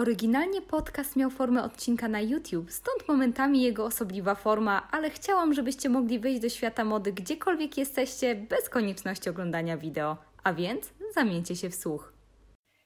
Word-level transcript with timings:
Oryginalnie 0.00 0.62
podcast 0.62 1.16
miał 1.16 1.30
formę 1.30 1.62
odcinka 1.62 2.08
na 2.08 2.20
YouTube, 2.20 2.72
stąd 2.72 3.08
momentami 3.08 3.62
jego 3.62 3.84
osobliwa 3.84 4.34
forma, 4.34 4.88
ale 4.90 5.10
chciałam, 5.10 5.54
żebyście 5.54 5.88
mogli 5.88 6.18
wejść 6.18 6.40
do 6.40 6.48
świata 6.48 6.84
mody 6.84 7.12
gdziekolwiek 7.12 7.78
jesteście, 7.78 8.34
bez 8.34 8.68
konieczności 8.68 9.30
oglądania 9.30 9.76
wideo. 9.76 10.16
A 10.44 10.52
więc 10.54 10.92
zamieńcie 11.14 11.56
się 11.56 11.70
w 11.70 11.74
słuch. 11.74 12.12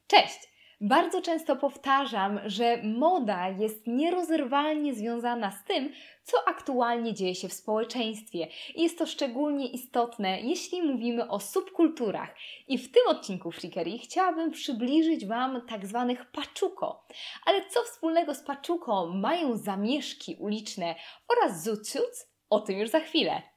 Cześć! 0.06 0.53
Bardzo 0.86 1.22
często 1.22 1.56
powtarzam, 1.56 2.40
że 2.46 2.82
moda 2.82 3.48
jest 3.48 3.86
nierozerwalnie 3.86 4.94
związana 4.94 5.50
z 5.50 5.64
tym, 5.64 5.92
co 6.22 6.36
aktualnie 6.46 7.14
dzieje 7.14 7.34
się 7.34 7.48
w 7.48 7.52
społeczeństwie. 7.52 8.48
Jest 8.74 8.98
to 8.98 9.06
szczególnie 9.06 9.68
istotne, 9.68 10.40
jeśli 10.40 10.82
mówimy 10.82 11.28
o 11.28 11.40
subkulturach. 11.40 12.34
I 12.68 12.78
w 12.78 12.92
tym 12.92 13.02
odcinku 13.08 13.50
Freakery 13.50 13.98
chciałabym 13.98 14.50
przybliżyć 14.50 15.26
Wam 15.26 15.66
tak 15.68 15.86
zwanych 15.86 16.30
paczuko. 16.30 17.06
Ale 17.46 17.66
co 17.66 17.82
wspólnego 17.82 18.34
z 18.34 18.42
paczuko 18.42 19.06
mają 19.06 19.56
zamieszki 19.56 20.36
uliczne 20.40 20.94
oraz 21.28 21.64
zucuc? 21.64 22.26
O 22.50 22.60
tym 22.60 22.78
już 22.78 22.88
za 22.90 23.00
chwilę. 23.00 23.53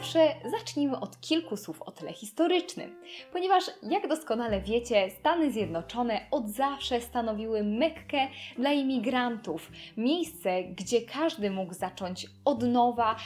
Zawsze, 0.00 0.34
zacznijmy 0.58 1.00
od 1.00 1.20
kilku 1.20 1.56
słów 1.56 1.82
o 1.82 1.90
tle 1.90 2.12
historycznym, 2.12 2.96
ponieważ, 3.32 3.64
jak 3.82 4.08
doskonale 4.08 4.60
wiecie, 4.60 5.10
Stany 5.10 5.52
Zjednoczone 5.52 6.20
od 6.30 6.48
zawsze 6.48 7.00
stanowiły 7.00 7.64
Mekkę 7.64 8.28
dla 8.58 8.72
imigrantów, 8.72 9.70
miejsce, 9.96 10.62
gdzie 10.62 11.02
każdy 11.02 11.50
mógł 11.50 11.74
zacząć 11.74 12.26
od 12.44 12.62
nowa. 12.62 13.16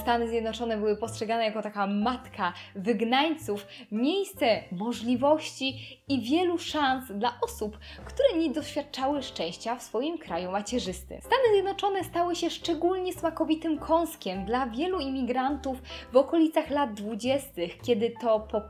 Stany 0.00 0.28
Zjednoczone 0.28 0.76
były 0.76 0.96
postrzegane 0.96 1.44
jako 1.44 1.62
taka 1.62 1.86
matka 1.86 2.52
wygnańców, 2.74 3.66
miejsce 3.92 4.64
możliwości 4.72 5.98
i 6.08 6.20
wielu 6.20 6.58
szans 6.58 7.04
dla 7.14 7.38
osób, 7.42 7.78
które 8.04 8.38
nie 8.38 8.50
doświadczały 8.50 9.22
szczęścia 9.22 9.76
w 9.76 9.82
swoim 9.82 10.18
kraju 10.18 10.50
macierzystym. 10.50 11.20
Stany 11.20 11.52
Zjednoczone 11.52 12.04
stały 12.04 12.36
się 12.36 12.50
szczególnie 12.50 13.12
smakowitym 13.12 13.78
kąskiem 13.78 14.44
dla 14.44 14.66
wielu 14.66 15.00
imigrantów 15.00 15.82
w 16.12 16.16
okolicach 16.16 16.70
lat 16.70 16.94
20., 16.94 17.48
kiedy 17.82 18.12
to 18.20 18.40
po 18.40 18.62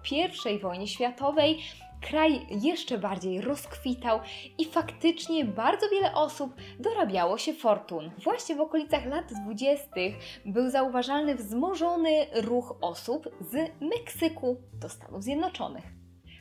I 0.50 0.58
wojnie 0.58 0.88
światowej 0.88 1.58
kraj 2.00 2.46
jeszcze 2.50 2.98
bardziej 2.98 3.40
rozkwitał 3.40 4.20
i 4.58 4.64
faktycznie 4.64 5.44
bardzo 5.44 5.88
wiele 5.88 6.14
osób 6.14 6.54
dorabiało 6.78 7.38
się 7.38 7.54
fortun. 7.54 8.10
Właśnie 8.24 8.56
w 8.56 8.60
okolicach 8.60 9.06
lat 9.06 9.32
20. 9.44 9.86
był 10.44 10.70
zauważalny 10.70 11.34
wzmożony 11.34 12.26
ruch 12.34 12.78
osób 12.80 13.28
z 13.40 13.54
Meksyku 13.80 14.56
do 14.72 14.88
Stanów 14.88 15.22
Zjednoczonych. 15.22 15.97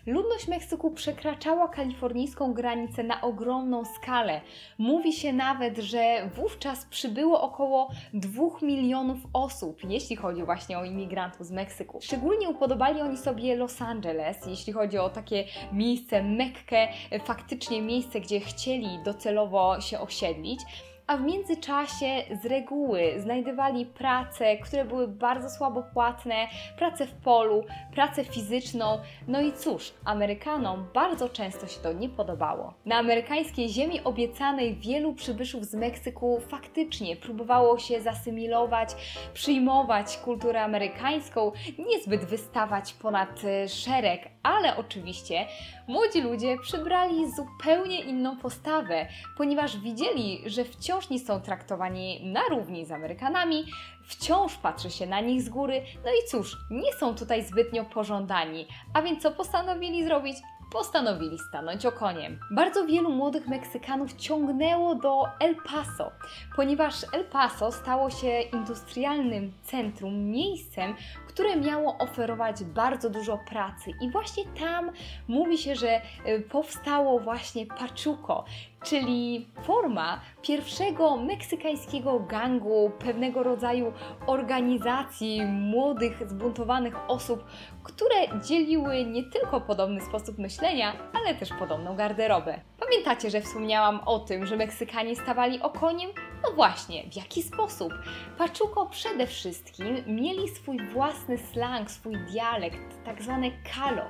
Ludność 0.07 0.47
Meksyku 0.47 0.91
przekraczała 0.91 1.67
kalifornijską 1.67 2.53
granicę 2.53 3.03
na 3.03 3.21
ogromną 3.21 3.85
skalę. 3.85 4.41
Mówi 4.77 5.13
się 5.13 5.33
nawet, 5.33 5.77
że 5.77 6.29
wówczas 6.35 6.85
przybyło 6.85 7.41
około 7.41 7.89
2 8.13 8.43
milionów 8.61 9.17
osób, 9.33 9.79
jeśli 9.89 10.15
chodzi 10.15 10.43
właśnie 10.43 10.77
o 10.77 10.83
imigrantów 10.83 11.47
z 11.47 11.51
Meksyku. 11.51 11.99
Szczególnie 12.01 12.49
upodobali 12.49 13.01
oni 13.01 13.17
sobie 13.17 13.55
Los 13.55 13.81
Angeles, 13.81 14.37
jeśli 14.45 14.73
chodzi 14.73 14.97
o 14.97 15.09
takie 15.09 15.43
miejsce 15.71 16.23
Mekkę, 16.23 16.87
faktycznie 17.25 17.81
miejsce, 17.81 18.21
gdzie 18.21 18.39
chcieli 18.39 18.89
docelowo 19.05 19.81
się 19.81 19.99
osiedlić 19.99 20.59
a 21.07 21.17
w 21.17 21.21
międzyczasie 21.21 22.23
z 22.41 22.45
reguły 22.45 23.13
znajdowali 23.17 23.85
prace, 23.85 24.57
które 24.57 24.85
były 24.85 25.07
bardzo 25.07 25.49
słabo 25.49 25.83
płatne, 25.93 26.47
pracę 26.77 27.07
w 27.07 27.13
polu, 27.13 27.63
pracę 27.93 28.25
fizyczną. 28.25 28.99
No 29.27 29.41
i 29.41 29.53
cóż, 29.53 29.93
Amerykanom 30.05 30.87
bardzo 30.93 31.29
często 31.29 31.67
się 31.67 31.79
to 31.79 31.93
nie 31.93 32.09
podobało. 32.09 32.73
Na 32.85 32.95
amerykańskiej 32.95 33.69
ziemi 33.69 34.03
obiecanej 34.03 34.75
wielu 34.75 35.13
przybyszów 35.13 35.65
z 35.65 35.73
Meksyku 35.73 36.41
faktycznie 36.47 37.15
próbowało 37.15 37.79
się 37.79 38.01
zasymilować, 38.01 38.89
przyjmować 39.33 40.17
kulturę 40.17 40.63
amerykańską, 40.63 41.51
niezbyt 41.89 42.25
wystawać 42.25 42.93
ponad 42.93 43.43
e, 43.43 43.69
szereg, 43.69 44.29
ale 44.43 44.77
oczywiście 44.77 45.47
młodzi 45.87 46.21
ludzie 46.21 46.57
przybrali 46.61 47.31
zupełnie 47.31 47.99
inną 48.01 48.37
postawę, 48.37 49.07
ponieważ 49.37 49.77
widzieli, 49.77 50.41
że 50.45 50.63
wciąż 50.63 50.96
nie 51.09 51.19
są 51.19 51.41
traktowani 51.41 52.31
na 52.33 52.41
równi 52.49 52.85
z 52.85 52.91
Amerykanami, 52.91 53.65
wciąż 54.03 54.55
patrzy 54.55 54.91
się 54.91 55.05
na 55.05 55.19
nich 55.19 55.41
z 55.41 55.49
góry, 55.49 55.81
no 56.05 56.11
i 56.11 56.27
cóż, 56.27 56.57
nie 56.71 56.93
są 56.93 57.15
tutaj 57.15 57.43
zbytnio 57.43 57.85
pożądani. 57.85 58.67
A 58.93 59.01
więc 59.01 59.23
co 59.23 59.31
postanowili 59.31 60.05
zrobić? 60.05 60.37
postanowili 60.71 61.39
stanąć 61.39 61.85
okoniem. 61.85 62.39
Bardzo 62.51 62.85
wielu 62.85 63.11
młodych 63.11 63.47
Meksykanów 63.47 64.13
ciągnęło 64.13 64.95
do 64.95 65.25
El 65.39 65.55
Paso, 65.55 66.11
ponieważ 66.55 66.93
El 67.13 67.25
Paso 67.25 67.71
stało 67.71 68.09
się 68.09 68.41
industrialnym 68.41 69.53
centrum, 69.63 70.25
miejscem, 70.25 70.95
które 71.27 71.55
miało 71.55 71.97
oferować 71.97 72.63
bardzo 72.63 73.09
dużo 73.09 73.39
pracy. 73.49 73.91
I 74.01 74.11
właśnie 74.11 74.43
tam 74.45 74.91
mówi 75.27 75.57
się, 75.57 75.75
że 75.75 76.01
y, 76.27 76.41
powstało 76.41 77.19
właśnie 77.19 77.65
Pachuco, 77.65 78.45
czyli 78.89 79.47
forma 79.63 80.21
pierwszego 80.41 81.17
meksykańskiego 81.17 82.19
gangu, 82.19 82.91
pewnego 82.99 83.43
rodzaju 83.43 83.93
organizacji 84.27 85.45
młodych, 85.45 86.29
zbuntowanych 86.29 86.95
osób, 87.07 87.45
które 87.83 88.15
dzieliły 88.43 89.05
nie 89.05 89.23
tylko 89.23 89.61
podobny 89.61 90.01
sposób 90.01 90.37
myślenia, 90.37 90.93
ale 91.13 91.35
też 91.35 91.49
podobną 91.59 91.95
garderobę. 91.95 92.59
Pamiętacie, 92.79 93.29
że 93.29 93.41
wspomniałam 93.41 93.99
o 94.05 94.19
tym, 94.19 94.45
że 94.45 94.57
Meksykanie 94.57 95.15
stawali 95.15 95.61
okoniem? 95.61 96.11
No 96.49 96.55
właśnie, 96.55 97.03
w 97.11 97.15
jaki 97.15 97.43
sposób? 97.43 97.93
Pachuco 98.37 98.85
przede 98.85 99.27
wszystkim 99.27 100.03
mieli 100.07 100.49
swój 100.49 100.87
własny 100.93 101.37
slang, 101.37 101.91
swój 101.91 102.17
dialekt, 102.31 103.05
tak 103.05 103.21
zwane 103.23 103.51
kalo, 103.75 104.01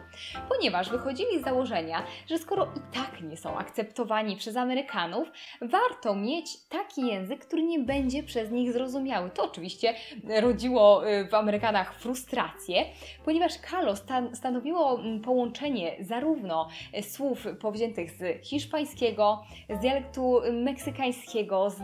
ponieważ 0.50 0.90
wychodzili 0.90 1.40
z 1.40 1.44
założenia, 1.44 2.04
że 2.30 2.38
skoro 2.38 2.66
i 2.66 2.96
tak 2.96 3.22
nie 3.22 3.38
są 3.38 3.58
akceptowani 3.58 4.36
przez 4.36 4.56
Amerykanów, 4.56 5.28
warto 5.62 6.16
mieć 6.16 6.68
taki 6.70 7.08
język, 7.08 7.46
który 7.46 7.64
nie 7.64 7.80
będzie 7.80 8.24
przez 8.24 8.52
nich 8.52 8.74
zrozumiały. 8.74 9.30
To 9.30 9.44
oczywiście 9.44 9.94
rodziło 10.42 11.10
y, 11.10 11.28
w 11.28 11.34
Amerykanach 11.34 11.94
frustrację, 11.94 12.86
ponieważ 13.26 13.54
kalo 13.72 13.96
stan 13.96 14.36
stanowiło 14.36 15.00
mm, 15.00 15.22
połączenie 15.22 15.96
zarówno 16.00 16.70
słów 17.02 17.46
powziętych 17.60 18.12
z 18.12 18.46
hiszpańskiego, 18.46 19.44
z 19.70 19.80
dialektu 19.80 20.42
meksykańskiego, 20.52 21.70
z 21.70 21.82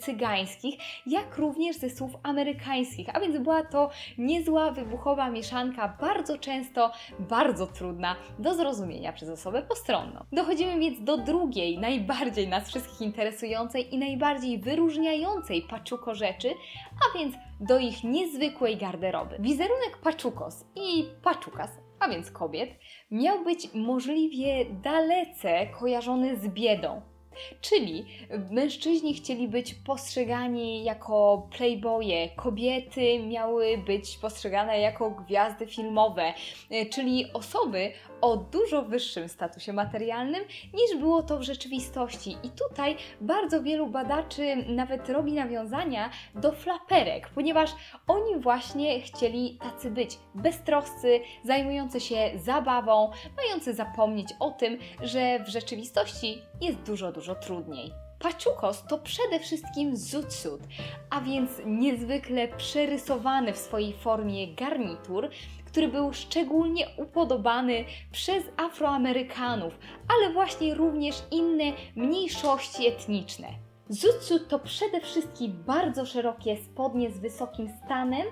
cygańskich, 0.00 0.74
jak 1.06 1.38
również 1.38 1.76
ze 1.76 1.90
słów 1.90 2.12
amerykańskich, 2.22 3.16
a 3.16 3.20
więc 3.20 3.38
była 3.38 3.64
to 3.64 3.90
niezła, 4.18 4.70
wybuchowa 4.70 5.30
mieszanka, 5.30 5.96
bardzo 6.00 6.38
często 6.38 6.92
bardzo 7.18 7.66
trudna 7.66 8.16
do 8.38 8.54
zrozumienia 8.54 9.12
przez 9.12 9.28
osobę 9.28 9.62
postronną. 9.62 10.24
Dochodzimy 10.32 10.78
więc 10.78 11.04
do 11.04 11.16
drugiej, 11.16 11.78
najbardziej 11.78 12.48
nas 12.48 12.68
wszystkich 12.68 13.00
interesującej 13.00 13.94
i 13.94 13.98
najbardziej 13.98 14.58
wyróżniającej 14.58 15.62
paczuko 15.62 16.14
rzeczy, 16.14 16.54
a 16.94 17.18
więc 17.18 17.34
do 17.60 17.78
ich 17.78 18.04
niezwykłej 18.04 18.76
garderoby. 18.76 19.36
Wizerunek 19.38 19.98
paczukos 20.02 20.64
i 20.76 21.04
paczukas 21.22 21.70
a 22.02 22.08
więc 22.08 22.30
kobiet, 22.30 22.70
miał 23.10 23.44
być 23.44 23.74
możliwie 23.74 24.64
dalece 24.64 25.66
kojarzony 25.66 26.36
z 26.36 26.48
biedą. 26.48 27.02
Czyli 27.60 28.06
mężczyźni 28.50 29.14
chcieli 29.14 29.48
być 29.48 29.74
postrzegani 29.74 30.84
jako 30.84 31.48
playboye, 31.56 32.28
kobiety 32.36 33.18
miały 33.18 33.78
być 33.78 34.18
postrzegane 34.18 34.80
jako 34.80 35.10
gwiazdy 35.10 35.66
filmowe, 35.66 36.34
czyli 36.90 37.32
osoby 37.32 37.92
o 38.22 38.36
dużo 38.36 38.82
wyższym 38.82 39.28
statusie 39.28 39.72
materialnym 39.72 40.44
niż 40.74 41.00
było 41.00 41.22
to 41.22 41.38
w 41.38 41.42
rzeczywistości. 41.42 42.36
I 42.42 42.50
tutaj 42.50 42.96
bardzo 43.20 43.62
wielu 43.62 43.86
badaczy 43.86 44.56
nawet 44.56 45.08
robi 45.08 45.32
nawiązania 45.32 46.10
do 46.34 46.52
flaperek, 46.52 47.28
ponieważ 47.34 47.70
oni 48.06 48.40
właśnie 48.40 49.00
chcieli 49.00 49.58
tacy 49.62 49.90
być 49.90 50.18
beztroscy, 50.34 51.20
zajmujący 51.44 52.00
się 52.00 52.30
zabawą, 52.36 53.10
mający 53.36 53.74
zapomnieć 53.74 54.28
o 54.40 54.50
tym, 54.50 54.78
że 55.02 55.44
w 55.44 55.48
rzeczywistości 55.48 56.42
jest 56.60 56.78
dużo, 56.78 57.12
dużo 57.12 57.34
trudniej. 57.34 57.92
Paczukos 58.18 58.84
to 58.88 58.98
przede 58.98 59.38
wszystkim 59.40 59.96
zutsut, 59.96 60.60
a 61.10 61.20
więc 61.20 61.50
niezwykle 61.66 62.48
przerysowany 62.48 63.52
w 63.52 63.58
swojej 63.58 63.92
formie 63.92 64.54
garnitur, 64.54 65.28
który 65.72 65.88
był 65.88 66.12
szczególnie 66.12 66.86
upodobany 66.96 67.84
przez 68.10 68.44
Afroamerykanów, 68.56 69.78
ale 70.08 70.32
właśnie 70.32 70.74
również 70.74 71.22
inne 71.30 71.72
mniejszości 71.96 72.86
etniczne. 72.88 73.48
Zutsu 73.92 74.38
to 74.38 74.58
przede 74.58 75.00
wszystkim 75.00 75.62
bardzo 75.66 76.06
szerokie 76.06 76.56
spodnie 76.56 77.10
z 77.10 77.18
wysokim 77.18 77.68
stanem, 77.84 78.26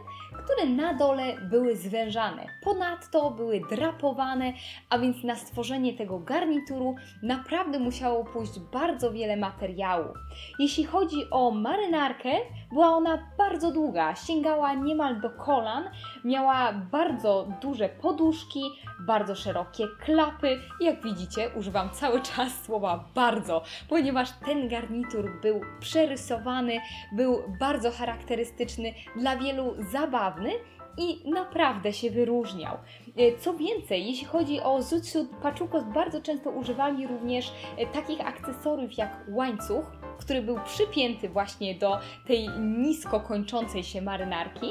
które 0.44 0.66
na 0.66 0.94
dole 0.94 1.36
były 1.50 1.76
zwężane. 1.76 2.46
Ponadto 2.62 3.30
były 3.30 3.60
drapowane, 3.70 4.52
a 4.90 4.98
więc 4.98 5.24
na 5.24 5.36
stworzenie 5.36 5.94
tego 5.94 6.18
garnituru 6.18 6.94
naprawdę 7.22 7.78
musiało 7.78 8.24
pójść 8.24 8.58
bardzo 8.72 9.12
wiele 9.12 9.36
materiału. 9.36 10.04
Jeśli 10.58 10.84
chodzi 10.84 11.30
o 11.30 11.50
marynarkę, 11.50 12.30
była 12.72 12.88
ona 12.88 13.28
bardzo 13.38 13.72
długa, 13.72 14.14
sięgała 14.14 14.74
niemal 14.74 15.20
do 15.20 15.30
kolan, 15.30 15.84
miała 16.24 16.72
bardzo 16.72 17.48
duże 17.62 17.88
poduszki, 17.88 18.62
bardzo 19.00 19.34
szerokie 19.34 19.84
klapy. 20.04 20.58
Jak 20.80 21.02
widzicie, 21.02 21.50
używam 21.56 21.90
cały 21.90 22.20
czas 22.20 22.64
słowa 22.64 23.04
bardzo, 23.14 23.62
ponieważ 23.88 24.28
ten 24.44 24.68
garnitur 24.68 25.40
był 25.42 25.49
przerysowany, 25.80 26.80
był 27.12 27.42
bardzo 27.60 27.90
charakterystyczny, 27.90 28.94
dla 29.16 29.36
wielu 29.36 29.74
zabawny 29.92 30.50
i 30.98 31.30
naprawdę 31.30 31.92
się 31.92 32.10
wyróżniał. 32.10 32.78
E, 33.16 33.38
co 33.38 33.54
więcej, 33.54 34.06
jeśli 34.06 34.26
chodzi 34.26 34.60
o 34.60 34.82
Zutsu, 34.82 35.26
Paczukos 35.42 35.84
bardzo 35.94 36.22
często 36.22 36.50
używali 36.50 37.06
również 37.06 37.52
e, 37.76 37.86
takich 37.86 38.20
akcesoriów 38.20 38.98
jak 38.98 39.20
łańcuch, 39.28 39.84
który 40.18 40.42
był 40.42 40.58
przypięty 40.64 41.28
właśnie 41.28 41.74
do 41.74 41.98
tej 42.26 42.48
nisko 42.58 43.20
kończącej 43.20 43.84
się 43.84 44.02
marynarki. 44.02 44.66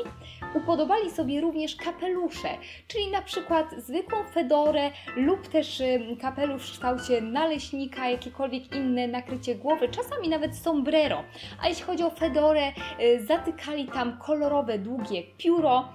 Upodobali 0.56 1.12
sobie 1.12 1.42
również 1.42 1.76
kapelusze, 1.76 2.50
czyli 2.88 3.12
na 3.12 3.22
przykład 3.22 3.76
zwykłą 3.78 4.24
fedorę 4.34 4.92
lub 5.16 5.48
też 5.48 5.84
kapelusz 6.22 6.70
w 6.70 6.72
kształcie 6.72 7.22
naleśnika, 7.22 8.10
jakiekolwiek 8.10 8.76
inne 8.76 9.08
nakrycie 9.08 9.56
głowy, 9.56 9.90
czasami 9.90 10.30
nawet 10.30 10.58
sombrero. 10.58 11.24
A 11.62 11.70
jeśli 11.70 11.84
chodzi 11.84 12.04
o 12.04 12.10
fedorę, 12.10 12.72
y, 13.02 13.26
zatykali 13.26 13.88
tam 13.88 14.18
kolorowe, 14.18 14.80
długie 14.80 15.24
pióro, 15.38 15.90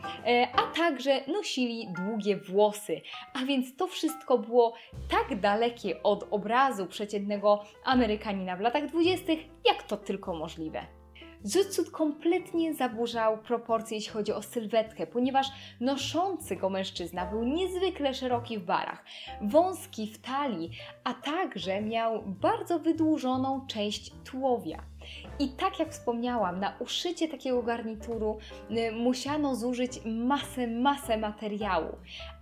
a 0.57 0.77
także 0.77 1.21
nosili 1.29 1.89
długie 1.93 2.34
włosy. 2.37 3.01
A 3.35 3.45
więc 3.45 3.77
to 3.77 3.87
wszystko 3.87 4.39
było 4.39 4.75
tak 5.11 5.41
dalekie 5.41 6.03
od 6.03 6.27
obrazu 6.31 6.87
przeciętnego 6.87 7.65
Amerykanina 7.85 8.57
w 8.57 8.61
latach 8.61 8.87
dwudziestych, 8.87 9.39
jak 9.65 9.83
to 9.83 9.97
tylko 9.97 10.35
możliwe. 10.35 10.87
Zutsut 11.47 11.91
kompletnie 11.91 12.75
zaburzał 12.75 13.39
proporcje, 13.39 13.97
jeśli 13.97 14.13
chodzi 14.13 14.33
o 14.33 14.43
sylwetkę, 14.43 15.07
ponieważ 15.07 15.47
noszący 15.81 16.57
go 16.57 16.71
mężczyzna 16.71 17.27
był 17.27 17.45
niezwykle 17.45 18.15
szeroki 18.15 18.59
w 18.59 18.65
barach, 18.65 19.05
wąski 19.43 20.07
w 20.07 20.19
talii, 20.19 20.71
a 21.05 21.15
także 21.15 21.83
miał 21.83 22.23
bardzo 22.23 22.79
wydłużoną 22.79 23.67
część 23.67 24.13
tułowia. 24.25 24.83
I 25.39 25.49
tak 25.49 25.79
jak 25.79 25.91
wspomniałam, 25.91 26.61
na 26.61 26.77
uszycie 26.79 27.29
takiego 27.29 27.63
garnituru 27.63 28.39
y, 28.71 28.93
musiano 28.93 29.57
zużyć 29.57 30.01
masę, 30.05 30.67
masę 30.67 31.19
materiału. 31.19 31.97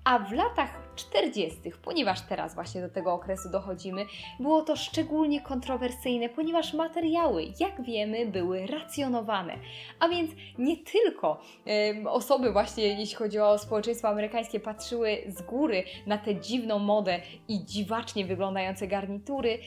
A 0.05 0.19
w 0.19 0.33
latach 0.33 0.83
40., 0.97 1.61
ponieważ 1.83 2.21
teraz 2.21 2.55
właśnie 2.55 2.81
do 2.81 2.89
tego 2.89 3.13
okresu 3.13 3.51
dochodzimy, 3.51 4.07
było 4.41 4.63
to 4.63 4.77
szczególnie 4.77 5.41
kontrowersyjne, 5.41 6.29
ponieważ 6.29 6.75
materiały, 6.75 7.45
jak 7.61 7.83
wiemy, 7.83 8.27
były 8.27 8.67
racjonowane. 8.67 9.59
A 10.01 10.09
więc 10.09 10.31
nie 10.59 10.77
tylko 10.77 11.41
osoby, 12.07 12.53
właśnie 12.53 12.87
jeśli 12.87 13.17
chodzi 13.17 13.39
o 13.39 13.59
społeczeństwo 13.59 14.09
amerykańskie, 14.09 14.61
patrzyły 14.61 15.19
z 15.29 15.43
góry 15.43 15.85
na 16.07 16.19
tę 16.19 16.41
dziwną 16.41 16.79
modę 16.79 17.21
i 17.49 17.65
dziwacznie 17.65 18.25
wyglądające 18.25 18.87
garnitury, 18.87 19.59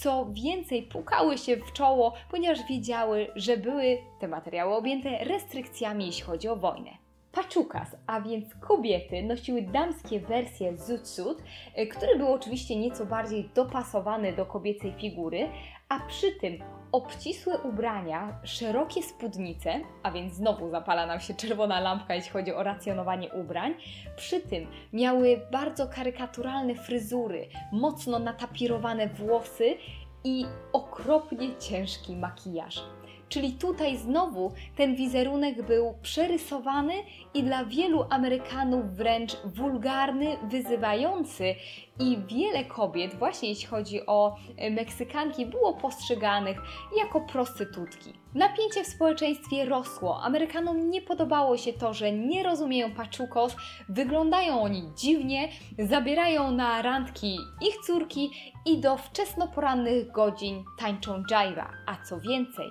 co 0.00 0.26
więcej, 0.32 0.82
pukały 0.82 1.38
się 1.38 1.56
w 1.56 1.72
czoło, 1.72 2.14
ponieważ 2.30 2.66
wiedziały, 2.68 3.26
że 3.36 3.56
były 3.56 3.98
te 4.20 4.28
materiały 4.28 4.74
objęte 4.74 5.24
restrykcjami, 5.24 6.06
jeśli 6.06 6.22
chodzi 6.22 6.48
o 6.48 6.56
wojnę. 6.56 6.90
Paczukas, 7.32 7.96
a 8.06 8.20
więc 8.20 8.54
kobiety, 8.54 9.22
nosiły 9.22 9.62
damskie 9.62 10.20
wersje 10.20 10.76
zutsut, 10.76 11.42
e, 11.74 11.86
które 11.86 12.18
były 12.18 12.30
oczywiście 12.30 12.76
nieco 12.76 13.06
bardziej 13.06 13.50
dopasowane 13.54 14.32
do 14.32 14.46
kobiecej 14.46 14.94
figury, 15.00 15.48
a 15.88 16.00
przy 16.00 16.32
tym 16.32 16.58
obcisłe 16.92 17.58
ubrania, 17.58 18.38
szerokie 18.44 19.02
spódnice, 19.02 19.80
a 20.02 20.10
więc 20.10 20.34
znowu 20.34 20.70
zapala 20.70 21.06
nam 21.06 21.20
się 21.20 21.34
czerwona 21.34 21.80
lampka, 21.80 22.14
jeśli 22.14 22.30
chodzi 22.30 22.52
o 22.52 22.62
racjonowanie 22.62 23.32
ubrań. 23.32 23.74
Przy 24.16 24.40
tym 24.40 24.66
miały 24.92 25.40
bardzo 25.52 25.88
karykaturalne 25.88 26.74
fryzury, 26.74 27.48
mocno 27.72 28.18
natapirowane 28.18 29.08
włosy 29.08 29.76
i 30.24 30.44
okropnie 30.72 31.56
ciężki 31.58 32.16
makijaż. 32.16 32.82
Czyli 33.28 33.52
tutaj 33.52 33.96
znowu 33.96 34.52
ten 34.76 34.96
wizerunek 34.96 35.62
był 35.62 35.94
przerysowany 36.02 36.94
i 37.34 37.42
dla 37.42 37.64
wielu 37.64 38.04
Amerykanów 38.10 38.96
wręcz 38.96 39.36
wulgarny, 39.44 40.36
wyzywający 40.50 41.54
i 42.02 42.18
wiele 42.26 42.64
kobiet, 42.64 43.14
właśnie 43.14 43.48
jeśli 43.48 43.66
chodzi 43.66 44.06
o 44.06 44.36
e, 44.56 44.70
Meksykanki, 44.70 45.46
było 45.46 45.74
postrzeganych 45.74 46.58
jako 46.98 47.20
prostytutki. 47.20 48.12
Napięcie 48.34 48.84
w 48.84 48.86
społeczeństwie 48.86 49.64
rosło. 49.64 50.22
Amerykanom 50.22 50.90
nie 50.90 51.02
podobało 51.02 51.56
się 51.56 51.72
to, 51.72 51.94
że 51.94 52.12
nie 52.12 52.42
rozumieją 52.42 52.90
paczukos, 52.90 53.56
wyglądają 53.88 54.62
oni 54.62 54.82
dziwnie, 54.96 55.48
zabierają 55.78 56.50
na 56.50 56.82
randki 56.82 57.38
ich 57.68 57.76
córki 57.86 58.30
i 58.66 58.80
do 58.80 58.96
wczesnoporannych 58.96 60.12
godzin 60.12 60.64
tańczą 60.78 61.22
jive'a. 61.22 61.66
A 61.86 62.04
co 62.04 62.20
więcej, 62.20 62.68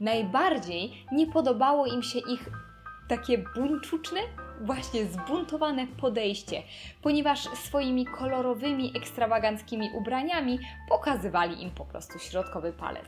najbardziej 0.00 0.92
nie 1.12 1.26
podobało 1.26 1.86
im 1.86 2.02
się 2.02 2.18
ich 2.18 2.48
takie 3.16 3.38
buńczuczne, 3.38 4.20
właśnie 4.60 5.06
zbuntowane 5.06 5.86
podejście, 5.86 6.62
ponieważ 7.02 7.38
swoimi 7.38 8.06
kolorowymi, 8.06 8.92
ekstrawaganckimi 8.96 9.90
ubraniami 9.94 10.58
pokazywali 10.88 11.62
im 11.62 11.70
po 11.70 11.84
prostu 11.84 12.18
środkowy 12.18 12.72
palec. 12.72 13.06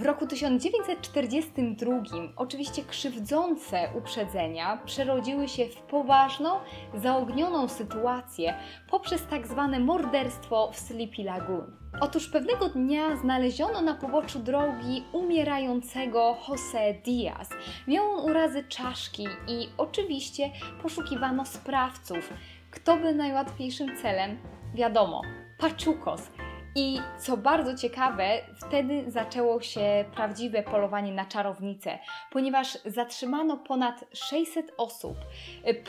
W 0.00 0.04
roku 0.04 0.26
1942 0.26 1.96
oczywiście 2.36 2.84
krzywdzące 2.84 3.88
uprzedzenia 3.94 4.76
przerodziły 4.84 5.48
się 5.48 5.66
w 5.66 5.76
poważną, 5.76 6.50
zaognioną 6.94 7.68
sytuację 7.68 8.54
poprzez 8.90 9.26
tak 9.26 9.46
zwane 9.46 9.80
morderstwo 9.80 10.70
w 10.72 10.78
Sleepy 10.78 11.22
Lagoon. 11.22 11.85
Otóż 12.00 12.28
pewnego 12.28 12.68
dnia 12.68 13.16
znaleziono 13.16 13.82
na 13.82 13.94
poboczu 13.94 14.38
drogi 14.38 15.04
umierającego 15.12 16.36
Jose 16.48 16.94
Diaz. 16.94 17.50
Miał 17.88 18.10
on 18.10 18.30
urazy 18.30 18.64
czaszki 18.64 19.28
i 19.48 19.68
oczywiście 19.78 20.50
poszukiwano 20.82 21.44
sprawców. 21.44 22.32
Kto 22.70 22.96
był 22.96 23.14
najłatwiejszym 23.14 23.96
celem? 24.02 24.38
Wiadomo, 24.74 25.22
Paczukos, 25.58 26.30
i 26.78 27.00
co 27.18 27.36
bardzo 27.36 27.74
ciekawe, 27.74 28.28
wtedy 28.54 29.04
zaczęło 29.10 29.60
się 29.60 30.04
prawdziwe 30.14 30.62
polowanie 30.62 31.12
na 31.12 31.24
czarownicę, 31.24 31.98
ponieważ 32.32 32.78
zatrzymano 32.84 33.56
ponad 33.56 34.04
600 34.12 34.72
osób. 34.76 35.16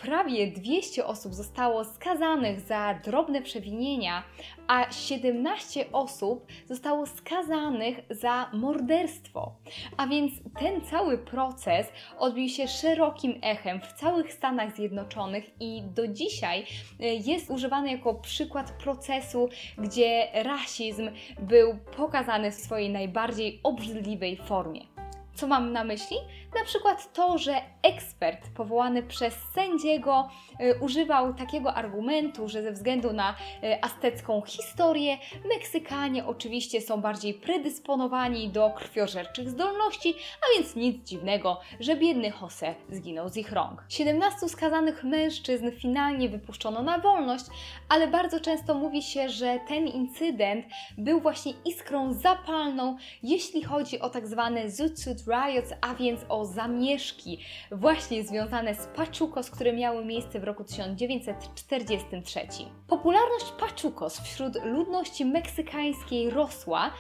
Prawie 0.02 0.52
200 0.52 1.06
osób 1.06 1.34
zostało 1.34 1.84
skazanych 1.86 2.60
za 2.60 2.94
drobne 3.04 3.42
przewinienia, 3.42 4.24
a 4.68 4.92
17 4.92 5.92
osób 5.92 6.48
zostało 6.66 7.06
skazanych 7.06 8.00
za 8.10 8.50
morderstwo. 8.54 9.52
A 9.98 10.08
więc 10.08 10.34
ten 10.60 10.82
cały 10.82 11.18
proces 11.18 11.88
odbił 12.20 12.50
się 12.50 12.68
szerokim 12.68 13.40
echem 13.42 13.82
w 13.82 13.94
całych 13.94 14.34
Stanach 14.34 14.76
Zjednoczonych 14.76 15.44
i 15.60 15.82
do 15.96 16.08
dzisiaj 16.08 16.66
e, 17.00 17.16
jest 17.16 17.50
używany 17.50 17.92
jako 17.92 18.16
przykład 18.16 18.72
procesu, 18.72 19.50
gdzie 19.78 20.28
rasizm 20.34 21.10
był 21.40 21.78
pokazany 21.98 22.52
w 22.52 22.56
swojej 22.56 22.90
najbardziej 22.90 23.60
obrzydliwej 23.64 24.38
formie. 24.38 24.97
Co 25.38 25.48
mam 25.48 25.72
na 25.72 25.84
myśli? 25.84 26.18
Na 26.56 26.66
przykład 26.66 27.14
to, 27.14 27.38
że 27.38 27.62
ekspert 27.84 28.50
powołany 28.56 29.04
przez 29.04 29.34
sędziego 29.54 30.30
y, 30.62 30.80
używał 30.80 31.34
takiego 31.34 31.74
argumentu, 31.74 32.50
że 32.50 32.64
ze 32.64 32.72
względu 32.72 33.14
na 33.14 33.32
y, 33.64 33.84
aztecką 33.84 34.42
historię, 34.42 35.18
Meksykanie 35.50 36.26
oczywiście 36.26 36.82
są 36.82 37.02
bardziej 37.02 37.34
predysponowani 37.34 38.50
do 38.50 38.70
krwiożerczych 38.70 39.50
zdolności, 39.50 40.16
a 40.42 40.58
więc 40.58 40.76
nic 40.76 41.10
dziwnego, 41.10 41.60
że 41.80 41.96
biedny 41.96 42.34
Jose 42.42 42.76
zginął 42.90 43.30
z 43.30 43.38
ich 43.38 43.52
rąk. 43.52 43.86
17 43.90 44.50
skazanych 44.50 45.04
mężczyzn 45.04 45.72
finalnie 45.72 46.30
wypuszczono 46.30 46.84
na 46.84 47.00
wolność, 47.00 47.46
ale 47.90 48.08
bardzo 48.08 48.40
często 48.40 48.74
mówi 48.74 49.02
się, 49.02 49.30
że 49.30 49.60
ten 49.68 49.88
incydent 49.88 50.66
był 50.98 51.20
właśnie 51.20 51.54
iskrą 51.66 52.14
zapalną, 52.14 52.98
jeśli 53.24 53.64
chodzi 53.64 54.00
o 54.00 54.10
tak 54.10 54.28
zwane 54.28 54.72
Zutsut 54.72 55.27
Riots, 55.28 55.74
a 55.82 55.96
więc 55.96 56.22
o 56.30 56.46
zamieszki 56.46 57.40
właśnie 57.72 58.24
związane 58.24 58.76
z 58.76 58.88
Pachucos, 58.88 59.52
które 59.52 59.74
miały 59.74 60.06
miejsce 60.06 60.40
w 60.40 60.44
roku 60.44 60.64
1943. 60.64 62.40
Popularność 62.88 63.46
Pachucos 63.60 64.20
wśród 64.20 64.66
ludności 64.66 65.26
meksykańskiej 65.26 66.30
rosła, 66.30 66.92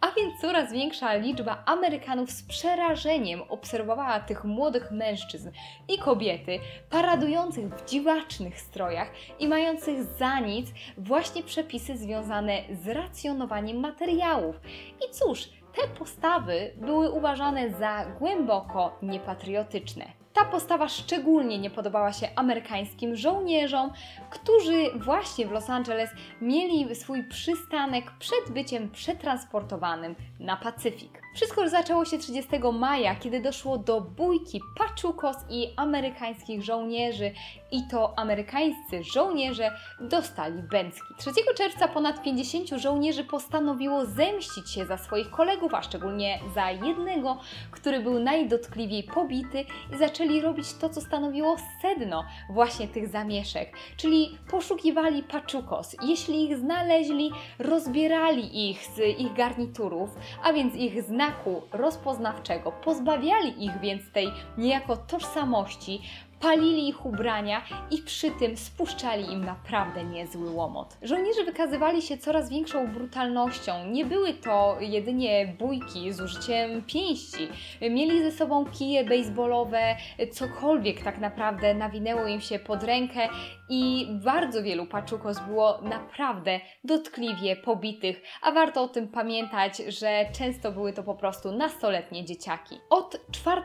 a 0.00 0.10
więc 0.16 0.40
coraz 0.40 0.72
większa 0.72 1.14
liczba 1.14 1.62
Amerykanów 1.66 2.30
z 2.30 2.42
przerażeniem 2.42 3.42
obserwowała 3.48 4.20
tych 4.20 4.44
młodych 4.44 4.90
mężczyzn 4.90 5.50
i 5.88 5.98
kobiety 5.98 6.58
paradujących 6.90 7.68
w 7.68 7.90
dziwacznych 7.90 8.60
strojach 8.60 9.10
i 9.38 9.48
mających 9.48 10.04
za 10.04 10.40
nic 10.40 10.72
właśnie 10.98 11.42
przepisy 11.42 11.96
związane 11.96 12.62
z 12.82 12.88
racjonowaniem 12.88 13.80
materiałów. 13.80 14.60
I 15.08 15.10
cóż, 15.12 15.48
te 15.74 15.88
postawy 15.98 16.70
były 16.76 17.10
uważane 17.10 17.70
za 17.70 18.04
głęboko 18.18 18.98
niepatriotyczne. 19.02 20.04
Ta 20.32 20.44
postawa 20.44 20.88
szczególnie 20.88 21.58
nie 21.58 21.70
podobała 21.70 22.12
się 22.12 22.28
amerykańskim 22.36 23.16
żołnierzom, 23.16 23.92
którzy 24.30 24.90
właśnie 24.98 25.46
w 25.46 25.50
Los 25.50 25.70
Angeles 25.70 26.10
mieli 26.40 26.94
swój 26.94 27.24
przystanek 27.24 28.10
przed 28.18 28.50
byciem 28.50 28.90
przetransportowanym 28.90 30.14
na 30.40 30.56
Pacyfik. 30.56 31.21
Wszystko 31.34 31.68
zaczęło 31.68 32.04
się 32.04 32.18
30 32.18 32.50
maja, 32.72 33.14
kiedy 33.14 33.40
doszło 33.40 33.78
do 33.78 34.00
bójki 34.00 34.60
Pachucos 34.78 35.36
i 35.50 35.68
amerykańskich 35.76 36.62
żołnierzy 36.62 37.32
i 37.70 37.88
to 37.90 38.18
amerykańscy 38.18 39.04
żołnierze 39.04 39.70
dostali 40.00 40.62
bęcki. 40.62 41.14
3 41.18 41.30
czerwca 41.56 41.88
ponad 41.88 42.22
50 42.22 42.68
żołnierzy 42.68 43.24
postanowiło 43.24 44.06
zemścić 44.06 44.70
się 44.70 44.86
za 44.86 44.98
swoich 44.98 45.30
kolegów, 45.30 45.74
a 45.74 45.82
szczególnie 45.82 46.38
za 46.54 46.70
jednego, 46.70 47.38
który 47.70 48.00
był 48.00 48.18
najdotkliwiej 48.18 49.02
pobity 49.02 49.64
i 49.94 49.98
zaczęli 49.98 50.40
robić 50.40 50.74
to, 50.74 50.88
co 50.88 51.00
stanowiło 51.00 51.56
sedno 51.82 52.24
właśnie 52.50 52.88
tych 52.88 53.08
zamieszek, 53.08 53.76
czyli 53.96 54.38
poszukiwali 54.50 55.22
Pachucos. 55.22 55.96
Jeśli 56.02 56.44
ich 56.44 56.56
znaleźli, 56.56 57.30
rozbierali 57.58 58.70
ich 58.70 58.84
z 58.84 59.20
ich 59.20 59.32
garniturów, 59.32 60.10
a 60.42 60.52
więc 60.52 60.74
ich 60.74 61.02
znaku 61.22 61.62
rozpoznawczego, 61.72 62.72
pozbawiali 62.72 63.64
ich 63.64 63.80
więc 63.80 64.12
tej 64.12 64.32
niejako 64.58 64.96
tożsamości, 64.96 66.02
palili 66.42 66.88
ich 66.88 67.06
ubrania 67.06 67.62
i 67.90 67.98
przy 67.98 68.30
tym 68.30 68.56
spuszczali 68.56 69.32
im 69.32 69.44
naprawdę 69.44 70.04
niezły 70.04 70.50
łomot. 70.50 70.96
Żołnierze 71.02 71.44
wykazywali 71.44 72.02
się 72.02 72.18
coraz 72.18 72.50
większą 72.50 72.86
brutalnością. 72.86 73.86
Nie 73.86 74.04
były 74.04 74.34
to 74.34 74.76
jedynie 74.80 75.54
bójki 75.58 76.12
z 76.12 76.20
użyciem 76.20 76.82
pięści. 76.86 77.48
Mieli 77.80 78.22
ze 78.22 78.32
sobą 78.32 78.64
kije 78.66 79.04
baseballowe, 79.04 79.96
cokolwiek 80.32 81.02
tak 81.02 81.18
naprawdę 81.18 81.74
nawinęło 81.74 82.26
im 82.26 82.40
się 82.40 82.58
pod 82.58 82.82
rękę 82.82 83.28
i 83.68 84.06
bardzo 84.24 84.62
wielu 84.62 84.86
paczukos 84.86 85.40
było 85.40 85.78
naprawdę 85.82 86.60
dotkliwie 86.84 87.56
pobitych, 87.56 88.22
a 88.42 88.52
warto 88.52 88.82
o 88.82 88.88
tym 88.88 89.08
pamiętać, 89.08 89.76
że 89.76 90.24
często 90.38 90.72
były 90.72 90.92
to 90.92 91.02
po 91.02 91.14
prostu 91.14 91.52
nastoletnie 91.52 92.24
dzieciaki. 92.24 92.78
Od 92.90 93.20
4 93.30 93.62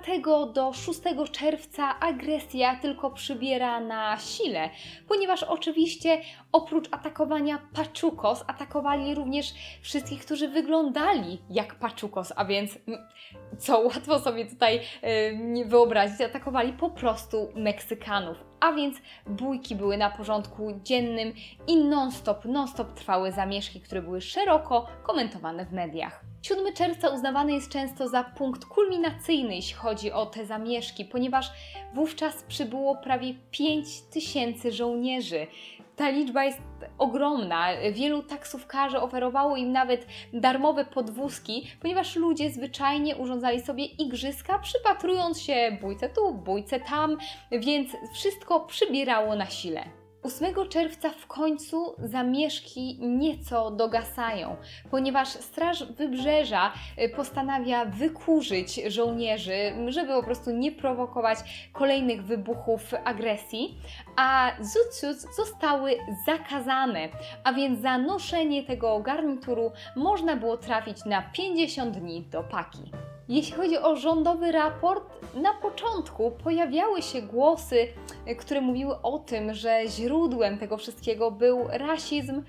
do 0.53 0.73
6 0.73 0.99
czerwca 1.31 1.99
agresja 1.99 2.66
tylko 2.75 3.11
przybiera 3.11 3.79
na 3.79 4.17
sile, 4.17 4.69
ponieważ 5.07 5.43
oczywiście 5.43 6.21
oprócz 6.51 6.87
atakowania 6.91 7.59
paczukos 7.73 8.43
atakowali 8.47 9.15
również 9.15 9.53
wszystkich, 9.81 10.25
którzy 10.25 10.47
wyglądali 10.47 11.41
jak 11.49 11.75
paczukos, 11.75 12.33
a 12.35 12.45
więc 12.45 12.79
co 13.57 13.79
łatwo 13.79 14.19
sobie 14.19 14.45
tutaj 14.45 14.81
yy, 15.55 15.65
wyobrazić, 15.65 16.21
atakowali 16.21 16.73
po 16.73 16.89
prostu 16.89 17.51
Meksykanów 17.55 18.47
a 18.59 18.71
więc 18.71 18.97
bójki 19.27 19.75
były 19.75 19.97
na 19.97 20.09
porządku 20.09 20.79
dziennym 20.83 21.33
i 21.67 21.77
non-stop, 21.77 22.45
non-stop 22.45 22.93
trwały 22.93 23.31
zamieszki, 23.31 23.81
które 23.81 24.01
były 24.01 24.21
szeroko 24.21 24.87
komentowane 25.03 25.65
w 25.65 25.73
mediach. 25.73 26.25
7 26.47 26.73
czerwca 26.73 27.09
uznawany 27.09 27.53
jest 27.53 27.69
często 27.69 28.07
za 28.07 28.23
punkt 28.23 28.65
kulminacyjny, 28.65 29.55
jeśli 29.55 29.73
chodzi 29.73 30.11
o 30.11 30.25
te 30.25 30.45
zamieszki, 30.45 31.05
ponieważ 31.05 31.51
wówczas 31.93 32.43
przybyło 32.43 32.95
prawie 32.95 33.33
5 33.51 34.01
tysięcy 34.01 34.71
żołnierzy. 34.71 35.47
Ta 35.95 36.09
liczba 36.09 36.43
jest 36.43 36.61
ogromna. 36.97 37.67
Wielu 37.91 38.23
taksówkarzy 38.23 38.99
oferowało 38.99 39.57
im 39.57 39.71
nawet 39.71 40.07
darmowe 40.33 40.85
podwózki, 40.85 41.67
ponieważ 41.81 42.15
ludzie 42.15 42.49
zwyczajnie 42.49 43.15
urządzali 43.15 43.61
sobie 43.61 43.85
igrzyska, 43.85 44.59
przypatrując 44.59 45.41
się 45.41 45.77
bójce 45.81 46.09
tu, 46.09 46.33
bójce 46.33 46.79
tam, 46.79 47.17
więc 47.51 47.91
wszystko 48.13 48.59
przybierało 48.59 49.35
na 49.35 49.45
sile. 49.45 50.06
8 50.27 50.69
czerwca 50.69 51.09
w 51.09 51.27
końcu 51.27 51.95
zamieszki 52.03 52.99
nieco 53.01 53.71
dogasają, 53.71 54.55
ponieważ 54.91 55.27
Straż 55.27 55.83
Wybrzeża 55.83 56.73
y, 57.01 57.09
postanawia 57.09 57.85
wykurzyć 57.85 58.81
żołnierzy, 58.87 59.73
żeby 59.87 60.13
po 60.13 60.23
prostu 60.23 60.51
nie 60.51 60.71
prowokować 60.71 61.69
kolejnych 61.73 62.23
wybuchów 62.23 62.93
agresji, 63.03 63.77
a 64.15 64.51
zuciuc 64.59 65.35
zostały 65.35 65.97
zakazane, 66.25 67.09
a 67.43 67.53
więc 67.53 67.81
za 67.81 67.97
noszenie 67.97 68.63
tego 68.63 68.99
garnituru 68.99 69.71
można 69.95 70.35
było 70.35 70.57
trafić 70.57 71.05
na 71.05 71.21
50 71.21 71.97
dni 71.97 72.21
do 72.21 72.43
paki. 72.43 72.91
Jeśli 73.29 73.53
chodzi 73.53 73.77
o 73.77 73.95
rządowy 73.95 74.51
raport, 74.51 75.03
na 75.35 75.53
początku 75.53 76.31
pojawiały 76.31 77.01
się 77.01 77.21
głosy, 77.21 77.87
które 78.39 78.61
mówiły 78.61 79.01
o 79.01 79.19
tym, 79.19 79.53
że 79.53 79.81
źródłem 79.87 80.57
tego 80.57 80.77
wszystkiego 80.77 81.31
był 81.31 81.67
rasizm, 81.69 82.43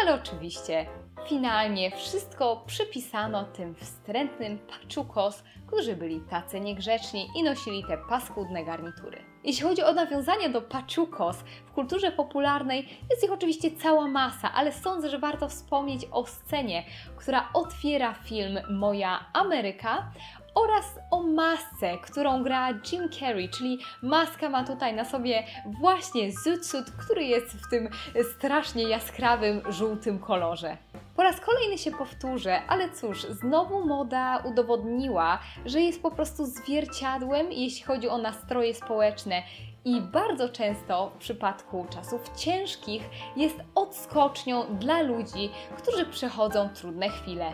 ale 0.00 0.14
oczywiście 0.14 0.86
finalnie 1.28 1.90
wszystko 1.90 2.64
przypisano 2.66 3.44
tym 3.44 3.74
wstrętnym 3.74 4.58
paczukos, 4.58 5.42
którzy 5.66 5.96
byli 5.96 6.20
tacy 6.20 6.60
niegrzeczni 6.60 7.28
i 7.36 7.42
nosili 7.42 7.84
te 7.84 7.98
paskudne 8.08 8.64
garnitury. 8.64 9.29
Jeśli 9.44 9.62
chodzi 9.62 9.82
o 9.82 9.92
nawiązania 9.92 10.48
do 10.48 10.62
paczukos 10.62 11.36
w 11.66 11.72
kulturze 11.72 12.12
popularnej, 12.12 12.88
jest 13.10 13.24
ich 13.24 13.32
oczywiście 13.32 13.70
cała 13.70 14.08
masa, 14.08 14.52
ale 14.52 14.72
sądzę, 14.72 15.10
że 15.10 15.18
warto 15.18 15.48
wspomnieć 15.48 16.06
o 16.10 16.26
scenie, 16.26 16.84
która 17.16 17.48
otwiera 17.54 18.14
film 18.14 18.58
Moja 18.70 19.24
Ameryka 19.32 20.12
oraz 20.54 20.84
o 21.10 21.22
masce, 21.22 21.98
którą 22.02 22.42
gra 22.42 22.68
Jim 22.70 23.08
Carrey, 23.08 23.48
czyli 23.48 23.78
maska 24.02 24.48
ma 24.48 24.64
tutaj 24.64 24.94
na 24.94 25.04
sobie 25.04 25.42
właśnie 25.80 26.32
zutsut, 26.32 26.90
który 26.90 27.24
jest 27.24 27.46
w 27.46 27.70
tym 27.70 27.88
strasznie 28.36 28.82
jaskrawym, 28.82 29.62
żółtym 29.68 30.18
kolorze. 30.18 30.76
Po 31.20 31.24
raz 31.24 31.40
kolejny 31.40 31.78
się 31.78 31.90
powtórzę, 31.90 32.62
ale 32.68 32.90
cóż, 32.90 33.22
znowu 33.22 33.86
moda 33.86 34.42
udowodniła, 34.44 35.38
że 35.66 35.80
jest 35.80 36.02
po 36.02 36.10
prostu 36.10 36.46
zwierciadłem, 36.46 37.52
jeśli 37.52 37.82
chodzi 37.82 38.08
o 38.08 38.18
nastroje 38.18 38.74
społeczne. 38.74 39.42
I 39.84 40.00
bardzo 40.00 40.48
często 40.48 41.10
w 41.10 41.18
przypadku 41.18 41.86
czasów 41.90 42.30
ciężkich 42.36 43.02
jest 43.36 43.56
odskocznią 43.74 44.76
dla 44.78 45.02
ludzi, 45.02 45.50
którzy 45.76 46.06
przechodzą 46.06 46.68
trudne 46.68 47.08
chwile. 47.08 47.52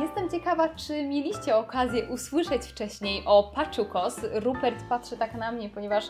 Jestem 0.00 0.30
ciekawa, 0.30 0.68
czy 0.68 1.04
mieliście 1.04 1.56
okazję 1.56 2.04
usłyszeć 2.04 2.62
wcześniej 2.62 3.22
o 3.26 3.52
Paczukos. 3.54 4.20
Rupert 4.32 4.84
patrzy 4.88 5.16
tak 5.16 5.34
na 5.34 5.52
mnie, 5.52 5.68
ponieważ 5.68 6.04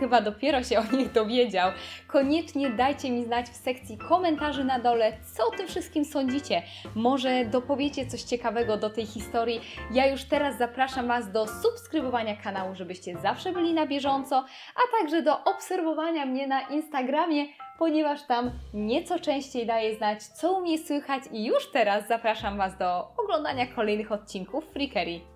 chyba 0.00 0.20
dopiero 0.20 0.62
się 0.62 0.78
o 0.78 0.96
nich 0.96 1.12
dowiedział. 1.12 1.70
Koniecznie 2.06 2.70
dajcie 2.70 3.10
mi 3.10 3.24
znać 3.24 3.46
w 3.46 3.56
sekcji 3.56 3.98
komentarzy 3.98 4.64
na 4.64 4.78
dole, 4.78 5.12
co 5.34 5.46
o 5.46 5.50
tym 5.50 5.66
wszystkim 5.66 6.04
sądzicie. 6.04 6.62
Może 6.94 7.44
dopowiecie 7.44 8.06
coś 8.06 8.22
ciekawego 8.22 8.76
do 8.76 8.90
tej 8.90 9.06
historii. 9.06 9.60
Ja 9.92 10.06
już 10.06 10.24
teraz 10.24 10.58
zapraszam 10.58 11.08
Was 11.08 11.32
do 11.32 11.46
subskrybowania 11.46 12.36
kanału, 12.36 12.74
żebyście 12.74 13.18
zawsze 13.18 13.52
byli 13.52 13.74
na 13.74 13.86
bieżąco, 13.86 14.44
a 14.76 14.98
także 15.00 15.22
do 15.22 15.44
obserwowania 15.44 16.26
mnie 16.26 16.46
na 16.46 16.60
Instagramie 16.60 17.46
ponieważ 17.78 18.22
tam 18.22 18.50
nieco 18.74 19.18
częściej 19.18 19.66
daję 19.66 19.96
znać, 19.96 20.22
co 20.22 20.52
u 20.52 20.60
mnie 20.60 20.78
słychać 20.78 21.22
i 21.32 21.44
już 21.44 21.70
teraz 21.70 22.08
zapraszam 22.08 22.58
Was 22.58 22.78
do 22.78 23.08
oglądania 23.16 23.66
kolejnych 23.66 24.12
odcinków 24.12 24.64
Freakery. 24.64 25.35